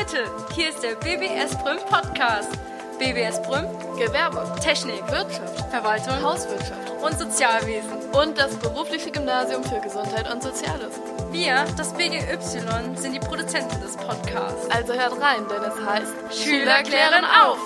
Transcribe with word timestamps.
Leute, 0.00 0.30
hier 0.54 0.70
ist 0.70 0.82
der 0.82 0.94
BBS 0.94 1.54
Brüm 1.62 1.76
Podcast. 1.90 2.50
BBS 2.98 3.42
Brüm, 3.42 3.66
Gewerbe, 3.98 4.50
Technik, 4.58 5.06
Wirtschaft, 5.10 5.60
Verwaltung 5.68 6.22
Hauswirtschaft 6.22 6.90
und 7.02 7.18
Sozialwesen. 7.18 7.92
und 8.12 8.38
das 8.38 8.56
berufliche 8.56 9.10
Gymnasium 9.10 9.62
für 9.62 9.78
Gesundheit 9.80 10.32
und 10.32 10.42
Soziales. 10.42 10.98
Wir, 11.32 11.66
das 11.76 11.92
BGY, 11.92 12.96
sind 12.96 13.12
die 13.12 13.18
Produzenten 13.18 13.78
des 13.82 13.94
Podcasts. 13.98 14.70
Also 14.70 14.94
hört 14.94 15.20
rein, 15.20 15.46
denn 15.50 15.62
es 15.64 15.84
heißt 15.84 16.44
Schüler 16.44 16.82
klären 16.82 17.26
auf! 17.26 17.58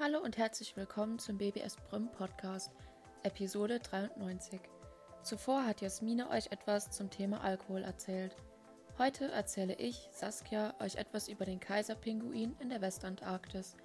Hallo 0.00 0.18
und 0.24 0.36
herzlich 0.38 0.76
willkommen 0.76 1.20
zum 1.20 1.38
BBS 1.38 1.76
Brüm 1.88 2.10
Podcast, 2.10 2.72
Episode 3.22 3.78
93. 3.78 4.60
Zuvor 5.22 5.64
hat 5.64 5.82
Jasmine 5.82 6.28
euch 6.30 6.50
etwas 6.50 6.90
zum 6.90 7.10
Thema 7.10 7.44
Alkohol 7.44 7.84
erzählt. 7.84 8.34
Heute 8.98 9.30
erzähle 9.30 9.74
ich, 9.74 10.08
Saskia, 10.10 10.74
euch 10.80 10.96
etwas 10.96 11.28
über 11.28 11.44
den 11.44 11.60
Kaiserpinguin 11.60 12.56
in 12.58 12.68
der 12.68 12.80
Westantarktis. 12.80 13.76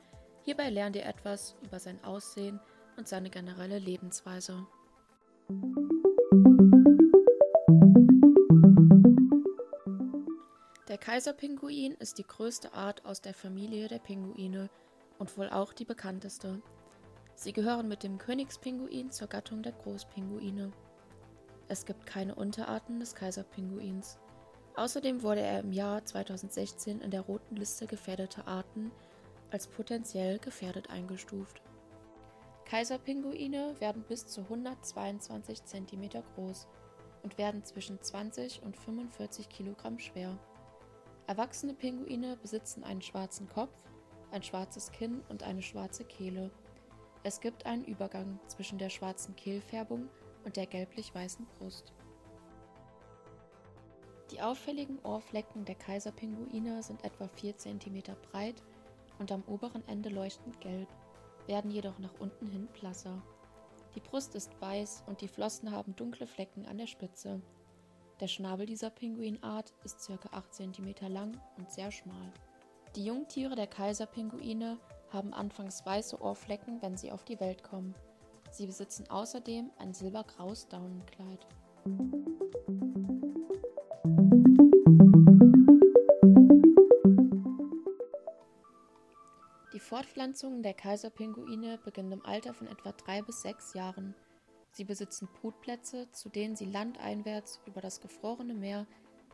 Hierbei 0.42 0.72
lernt 0.72 0.96
ihr 0.96 1.06
etwas 1.06 1.56
über 1.62 1.78
sein 1.78 2.04
Aussehen 2.04 2.60
und 2.98 3.08
seine 3.08 3.30
generelle 3.30 3.78
Lebensweise. 3.78 4.66
Der 10.88 10.98
Kaiserpinguin 10.98 11.92
ist 12.00 12.18
die 12.18 12.26
größte 12.26 12.74
Art 12.74 13.06
aus 13.06 13.22
der 13.22 13.36
Familie 13.36 13.88
der 13.88 14.00
Pinguine 14.00 14.72
und 15.20 15.38
wohl 15.38 15.50
auch 15.50 15.74
die 15.74 15.86
bekannteste. 15.86 16.60
Sie 17.36 17.54
gehören 17.54 17.88
mit 17.88 18.02
dem 18.02 18.18
Königspinguin 18.18 19.12
zur 19.12 19.28
Gattung 19.28 19.62
der 19.62 19.74
Großpinguine. 19.74 20.72
Es 21.68 21.86
gibt 21.86 22.08
keine 22.08 22.34
Unterarten 22.34 23.00
des 23.00 23.14
Kaiserpinguins. 23.14 24.18
Außerdem 24.76 25.22
wurde 25.22 25.42
er 25.42 25.60
im 25.60 25.72
Jahr 25.72 26.04
2016 26.04 27.02
in 27.02 27.12
der 27.12 27.22
roten 27.22 27.56
Liste 27.56 27.86
gefährdeter 27.86 28.48
Arten 28.48 28.92
als 29.52 29.68
potenziell 29.68 30.40
gefährdet 30.40 30.90
eingestuft. 30.90 31.62
Kaiserpinguine 32.66 33.76
werden 33.80 34.04
bis 34.08 34.26
zu 34.26 34.42
122 34.42 35.64
cm 35.64 36.10
groß 36.36 36.68
und 37.22 37.38
werden 37.38 37.64
zwischen 37.64 38.02
20 38.02 38.64
und 38.64 38.76
45 38.76 39.48
Kilogramm 39.50 40.00
schwer. 40.00 40.40
Erwachsene 41.28 41.74
Pinguine 41.74 42.36
besitzen 42.38 42.84
einen 42.84 43.02
schwarzen 43.02 43.48
Kopf, 43.48 43.76
ein 44.32 44.44
schwarzes 44.44 44.92
Kinn 44.92 45.22
und 45.30 45.44
eine 45.44 45.62
schwarze 45.62 46.04
Kehle. 46.04 46.50
Es 47.24 47.40
gibt 47.40 47.66
einen 47.66 47.86
Übergang 47.86 48.40
zwischen 48.48 48.80
der 48.80 48.90
schwarzen 48.90 49.36
Kehlfärbung 49.36 50.10
und 50.44 50.58
der 50.58 50.66
gelblich-weißen 50.66 51.46
Brust. 51.58 51.94
Die 54.34 54.42
auffälligen 54.42 54.98
Ohrflecken 55.04 55.64
der 55.64 55.76
Kaiserpinguine 55.76 56.82
sind 56.82 57.06
etwa 57.06 57.28
4 57.28 57.56
cm 57.56 58.02
breit 58.32 58.64
und 59.20 59.32
am 59.32 59.44
oberen 59.46 59.88
Ende 59.88 60.10
leuchtend 60.10 60.60
gelb, 60.60 60.88
werden 61.46 61.70
jedoch 61.70 62.00
nach 62.00 62.20
unten 62.20 62.48
hin 62.48 62.68
blasser. 62.74 63.22
Die 63.94 64.00
Brust 64.00 64.34
ist 64.34 64.60
weiß 64.60 65.04
und 65.06 65.22
die 65.22 65.28
Flossen 65.28 65.70
haben 65.70 65.96
dunkle 65.96 66.26
Flecken 66.26 66.66
an 66.66 66.80
der 66.80 66.88
Spitze. 66.88 67.44
Der 68.22 68.28
Schnabel 68.28 68.66
dieser 68.66 68.90
Pinguinart 68.90 69.72
ist 69.84 70.08
ca. 70.08 70.16
8 70.32 70.52
cm 70.52 70.96
lang 71.10 71.40
und 71.60 71.72
sehr 71.72 71.92
schmal. 71.92 72.34
Die 72.96 73.06
Jungtiere 73.06 73.56
der 73.56 73.68
Kaiserpinguine 73.68 74.80
haben 75.12 75.32
anfangs 75.36 75.86
weiße 75.86 76.20
Ohrflecken, 76.20 76.82
wenn 76.82 76.98
sie 76.98 77.12
auf 77.12 77.24
die 77.24 77.40
Welt 77.40 77.62
kommen. 77.62 77.94
Sie 78.50 78.66
besitzen 78.66 79.08
außerdem 79.12 79.70
ein 79.78 79.94
silbergraues 79.94 80.68
Daunenkleid. 80.70 81.46
Fortpflanzung 89.94 90.64
der 90.64 90.74
Kaiserpinguine 90.74 91.78
beginnt 91.78 92.12
im 92.12 92.26
Alter 92.26 92.56
von 92.56 92.66
etwa 92.66 92.94
drei 92.94 93.22
bis 93.22 93.44
sechs 93.44 93.76
Jahren. 93.76 94.16
Sie 94.72 94.86
besitzen 94.86 95.30
Brutplätze, 95.40 96.10
zu 96.10 96.30
denen 96.30 96.56
sie 96.56 96.66
landeinwärts 96.66 97.62
über 97.68 97.80
das 97.80 98.02
gefrorene 98.02 98.56
Meer 98.56 98.88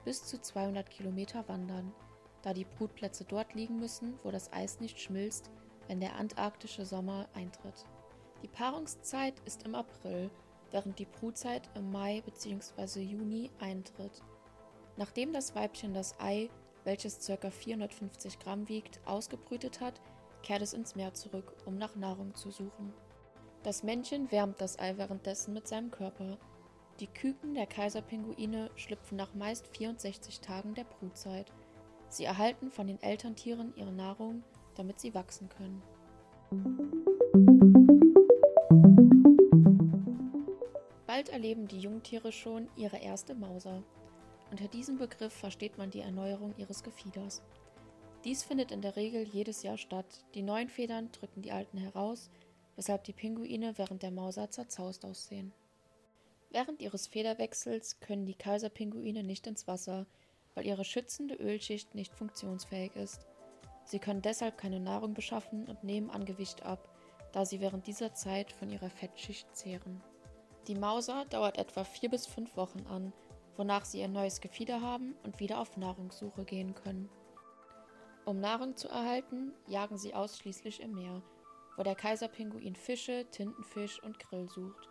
bis 0.03 0.25
zu 0.25 0.37
200 0.41 0.89
Kilometer 0.89 1.47
wandern, 1.47 1.93
da 2.41 2.53
die 2.53 2.65
Brutplätze 2.65 3.23
dort 3.23 3.53
liegen 3.53 3.79
müssen, 3.79 4.19
wo 4.21 4.31
das 4.31 4.51
Eis 4.51 4.81
nicht 4.81 4.99
schmilzt, 4.99 5.49
wenn 5.87 6.01
der 6.01 6.17
antarktische 6.17 6.85
Sommer 6.85 7.29
eintritt. 7.33 7.85
Die 8.43 8.49
Paarungszeit 8.49 9.35
ist 9.45 9.63
im 9.63 9.75
April, 9.75 10.29
während 10.71 10.99
die 10.99 11.05
Brutzeit 11.05 11.69
im 11.73 11.89
Mai 11.89 12.21
bzw. 12.25 12.99
Juni 12.99 13.49
eintritt. 13.61 14.21
Nachdem 14.97 15.31
das 15.31 15.55
Weibchen 15.55 15.93
das 15.93 16.19
Ei, 16.19 16.49
welches 16.83 17.25
ca. 17.25 17.49
450 17.49 18.39
Gramm 18.39 18.67
wiegt, 18.67 18.99
ausgebrütet 19.05 19.79
hat, 19.79 20.01
kehrt 20.43 20.61
es 20.61 20.73
ins 20.73 20.95
Meer 20.95 21.13
zurück, 21.13 21.53
um 21.65 21.77
nach 21.77 21.95
Nahrung 21.95 22.35
zu 22.35 22.51
suchen. 22.51 22.93
Das 23.63 23.83
Männchen 23.83 24.31
wärmt 24.31 24.61
das 24.61 24.79
Ei 24.79 24.97
währenddessen 24.97 25.53
mit 25.53 25.67
seinem 25.67 25.91
Körper. 25.91 26.37
Die 26.99 27.07
Küken 27.07 27.53
der 27.55 27.67
Kaiserpinguine 27.67 28.71
schlüpfen 28.75 29.17
nach 29.17 29.33
meist 29.33 29.67
64 29.67 30.39
Tagen 30.39 30.75
der 30.75 30.85
Brutzeit. 30.85 31.51
Sie 32.09 32.23
erhalten 32.23 32.71
von 32.71 32.87
den 32.87 33.01
Elterntieren 33.01 33.73
ihre 33.75 33.91
Nahrung, 33.91 34.43
damit 34.75 34.99
sie 34.99 35.13
wachsen 35.13 35.49
können. 35.49 35.81
Bald 41.05 41.29
erleben 41.29 41.67
die 41.67 41.79
Jungtiere 41.79 42.31
schon 42.31 42.69
ihre 42.75 42.97
erste 42.97 43.35
Mauser. 43.35 43.83
Unter 44.51 44.67
diesem 44.67 44.97
Begriff 44.97 45.33
versteht 45.33 45.77
man 45.77 45.91
die 45.91 46.01
Erneuerung 46.01 46.53
ihres 46.57 46.81
Gefieders. 46.81 47.41
Dies 48.25 48.43
findet 48.43 48.71
in 48.71 48.81
der 48.81 48.97
Regel 48.97 49.23
jedes 49.23 49.63
Jahr 49.63 49.77
statt. 49.77 50.25
Die 50.33 50.41
neuen 50.41 50.67
Federn 50.67 51.09
drücken 51.11 51.41
die 51.41 51.53
alten 51.53 51.77
heraus, 51.77 52.29
weshalb 52.75 53.05
die 53.05 53.13
Pinguine 53.13 53.77
während 53.77 54.03
der 54.03 54.11
Mauser 54.11 54.49
zerzaust 54.51 55.05
aussehen. 55.05 55.53
Während 56.49 56.81
ihres 56.81 57.07
Federwechsels 57.07 57.99
können 58.01 58.25
die 58.25 58.33
Kaiserpinguine 58.35 59.23
nicht 59.23 59.47
ins 59.47 59.67
Wasser, 59.67 60.05
weil 60.53 60.65
ihre 60.65 60.83
schützende 60.83 61.35
Ölschicht 61.35 61.95
nicht 61.95 62.13
funktionsfähig 62.13 62.95
ist. 62.95 63.25
Sie 63.85 63.99
können 63.99 64.21
deshalb 64.21 64.57
keine 64.57 64.79
Nahrung 64.79 65.13
beschaffen 65.13 65.67
und 65.67 65.83
nehmen 65.83 66.09
an 66.09 66.25
Gewicht 66.25 66.63
ab, 66.63 66.89
da 67.31 67.45
sie 67.45 67.61
während 67.61 67.87
dieser 67.87 68.13
Zeit 68.13 68.51
von 68.51 68.69
ihrer 68.69 68.89
Fettschicht 68.89 69.55
zehren. 69.55 70.01
Die 70.67 70.75
Mauser 70.75 71.25
dauert 71.25 71.57
etwa 71.57 71.83
vier 71.83 72.09
bis 72.09 72.27
fünf 72.27 72.57
Wochen 72.57 72.85
an, 72.87 73.13
wonach 73.55 73.85
sie 73.85 73.99
ihr 73.99 74.07
neues 74.07 74.41
Gefieder 74.41 74.81
haben 74.81 75.15
und 75.23 75.39
wieder 75.39 75.59
auf 75.59 75.77
Nahrungssuche 75.77 76.43
gehen 76.43 76.75
können. 76.75 77.09
Um 78.29 78.39
Nahrung 78.39 78.75
zu 78.75 78.87
erhalten, 78.87 79.53
jagen 79.65 79.97
sie 79.97 80.13
ausschließlich 80.13 80.81
im 80.81 80.93
Meer, 80.93 81.23
wo 81.75 81.81
der 81.81 81.95
Kaiserpinguin 81.95 82.75
Fische, 82.75 83.25
Tintenfisch 83.31 84.03
und 84.03 84.19
Grill 84.19 84.47
sucht. 84.47 84.87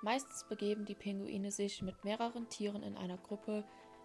Meistens 0.00 0.44
begeben 0.48 0.84
die 0.84 0.94
Pinguine 0.94 1.50
sich 1.50 1.82
mit 1.82 2.04
mehreren 2.04 2.48
Tieren 2.48 2.84
in 2.84 2.96
einer 2.96 3.18
Gruppe 3.18 3.64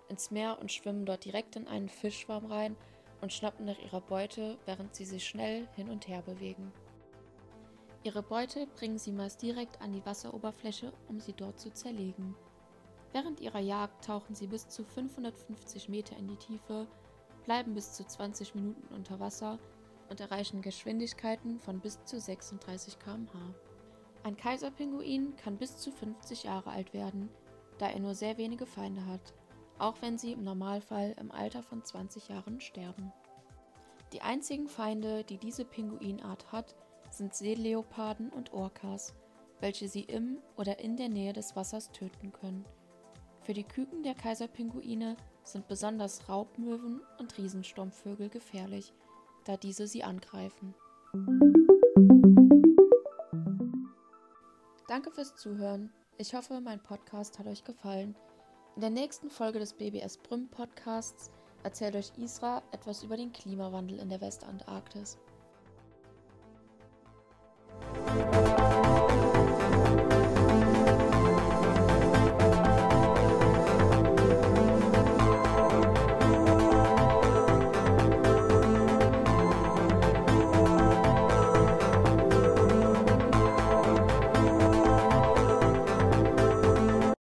ins 0.09 0.31
Meer 0.31 0.57
und 0.59 0.71
schwimmen 0.71 1.05
dort 1.05 1.23
direkt 1.23 1.55
in 1.55 1.67
einen 1.67 1.87
Fischschwarm 1.87 2.47
rein 2.47 2.75
und 3.21 3.31
schnappen 3.31 3.67
nach 3.67 3.77
ihrer 3.77 4.01
Beute, 4.01 4.57
während 4.65 4.95
sie 4.95 5.05
sich 5.05 5.23
schnell 5.23 5.67
hin 5.75 5.91
und 5.91 6.07
her 6.07 6.23
bewegen. 6.23 6.73
Ihre 8.01 8.23
Beute 8.23 8.65
bringen 8.65 8.97
sie 8.97 9.11
meist 9.11 9.43
direkt 9.43 9.79
an 9.83 9.93
die 9.93 10.03
Wasseroberfläche, 10.03 10.91
um 11.07 11.19
sie 11.19 11.33
dort 11.33 11.59
zu 11.59 11.71
zerlegen. 11.71 12.35
Während 13.11 13.39
ihrer 13.39 13.59
Jagd 13.59 14.03
tauchen 14.03 14.33
sie 14.33 14.47
bis 14.47 14.67
zu 14.67 14.83
550 14.83 15.89
Meter 15.89 16.17
in 16.17 16.27
die 16.27 16.37
Tiefe, 16.37 16.87
bleiben 17.43 17.73
bis 17.73 17.93
zu 17.93 18.05
20 18.05 18.55
Minuten 18.55 18.93
unter 18.93 19.19
Wasser 19.19 19.59
und 20.09 20.19
erreichen 20.19 20.61
Geschwindigkeiten 20.61 21.59
von 21.59 21.79
bis 21.79 22.03
zu 22.05 22.19
36 22.19 22.99
km/h. 22.99 23.37
Ein 24.23 24.37
Kaiserpinguin 24.37 25.35
kann 25.35 25.57
bis 25.57 25.77
zu 25.77 25.91
50 25.91 26.43
Jahre 26.43 26.71
alt 26.71 26.93
werden, 26.93 27.29
da 27.77 27.89
er 27.89 27.99
nur 27.99 28.15
sehr 28.15 28.37
wenige 28.37 28.65
Feinde 28.65 29.05
hat, 29.05 29.33
auch 29.79 30.01
wenn 30.01 30.17
sie 30.17 30.31
im 30.31 30.43
Normalfall 30.43 31.15
im 31.19 31.31
Alter 31.31 31.63
von 31.63 31.83
20 31.83 32.29
Jahren 32.29 32.61
sterben. 32.61 33.11
Die 34.13 34.21
einzigen 34.21 34.67
Feinde, 34.67 35.23
die 35.23 35.37
diese 35.37 35.65
Pinguinart 35.65 36.51
hat, 36.51 36.75
sind 37.09 37.33
Seeleoparden 37.33 38.29
und 38.29 38.53
Orcas, 38.53 39.13
welche 39.59 39.87
sie 39.87 40.03
im 40.03 40.37
oder 40.55 40.79
in 40.79 40.97
der 40.97 41.09
Nähe 41.09 41.33
des 41.33 41.55
Wassers 41.55 41.91
töten 41.91 42.31
können. 42.31 42.65
Für 43.41 43.53
die 43.53 43.63
Küken 43.63 44.03
der 44.03 44.13
Kaiserpinguine 44.13 45.17
sind 45.43 45.67
besonders 45.67 46.27
Raubmöwen 46.29 47.01
und 47.19 47.37
Riesensturmvögel 47.37 48.29
gefährlich, 48.29 48.93
da 49.45 49.57
diese 49.57 49.87
sie 49.87 50.03
angreifen. 50.03 50.73
Danke 54.87 55.11
fürs 55.11 55.35
Zuhören. 55.35 55.91
Ich 56.17 56.33
hoffe, 56.35 56.61
mein 56.61 56.81
Podcast 56.81 57.39
hat 57.39 57.47
euch 57.47 57.63
gefallen. 57.63 58.15
In 58.75 58.81
der 58.81 58.89
nächsten 58.89 59.29
Folge 59.29 59.59
des 59.59 59.73
BBS 59.73 60.17
Brüm 60.17 60.47
Podcasts 60.49 61.31
erzählt 61.63 61.95
euch 61.95 62.11
Isra 62.17 62.61
etwas 62.71 63.03
über 63.03 63.17
den 63.17 63.31
Klimawandel 63.31 63.99
in 63.99 64.09
der 64.09 64.21
Westantarktis. 64.21 65.17